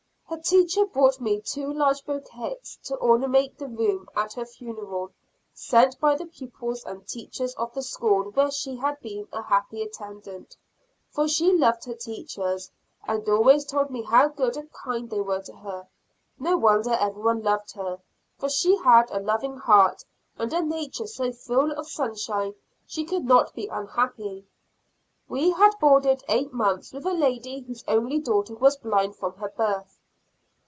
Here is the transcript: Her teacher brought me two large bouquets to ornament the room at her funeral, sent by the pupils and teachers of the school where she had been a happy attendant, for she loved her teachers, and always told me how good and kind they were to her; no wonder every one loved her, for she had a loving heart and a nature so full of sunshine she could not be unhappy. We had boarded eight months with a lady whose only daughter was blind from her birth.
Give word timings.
Her 0.31 0.37
teacher 0.37 0.85
brought 0.85 1.19
me 1.19 1.41
two 1.41 1.73
large 1.73 2.05
bouquets 2.05 2.79
to 2.85 2.95
ornament 2.95 3.57
the 3.57 3.67
room 3.67 4.07
at 4.15 4.31
her 4.33 4.45
funeral, 4.45 5.11
sent 5.53 5.99
by 5.99 6.15
the 6.15 6.25
pupils 6.25 6.85
and 6.85 7.05
teachers 7.05 7.53
of 7.55 7.73
the 7.73 7.81
school 7.83 8.31
where 8.31 8.49
she 8.49 8.77
had 8.77 8.97
been 9.01 9.27
a 9.33 9.41
happy 9.43 9.81
attendant, 9.81 10.55
for 11.09 11.27
she 11.27 11.51
loved 11.51 11.83
her 11.83 11.93
teachers, 11.95 12.71
and 13.05 13.27
always 13.27 13.65
told 13.65 13.89
me 13.89 14.03
how 14.03 14.29
good 14.29 14.55
and 14.55 14.71
kind 14.71 15.09
they 15.09 15.19
were 15.19 15.41
to 15.41 15.53
her; 15.53 15.89
no 16.39 16.55
wonder 16.55 16.91
every 16.91 17.21
one 17.21 17.43
loved 17.43 17.71
her, 17.73 17.99
for 18.39 18.47
she 18.47 18.77
had 18.77 19.11
a 19.11 19.19
loving 19.19 19.57
heart 19.57 20.05
and 20.37 20.53
a 20.53 20.61
nature 20.63 21.07
so 21.07 21.33
full 21.33 21.71
of 21.73 21.89
sunshine 21.89 22.53
she 22.87 23.03
could 23.03 23.25
not 23.25 23.53
be 23.53 23.67
unhappy. 23.67 24.47
We 25.27 25.49
had 25.51 25.77
boarded 25.81 26.23
eight 26.29 26.53
months 26.53 26.93
with 26.93 27.05
a 27.05 27.13
lady 27.13 27.59
whose 27.59 27.83
only 27.85 28.17
daughter 28.19 28.55
was 28.55 28.77
blind 28.77 29.17
from 29.17 29.33
her 29.33 29.49
birth. 29.49 29.97